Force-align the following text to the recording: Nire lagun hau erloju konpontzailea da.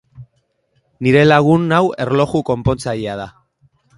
Nire 1.07 1.21
lagun 1.27 1.69
hau 1.77 1.83
erloju 2.05 2.43
konpontzailea 2.51 3.21
da. 3.23 3.31